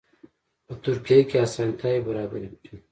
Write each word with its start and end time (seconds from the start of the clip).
په 0.65 0.73
ترکیه 0.83 1.21
کې 1.29 1.37
اسانتیاوې 1.45 2.05
برابرې 2.07 2.47
کړي. 2.63 2.77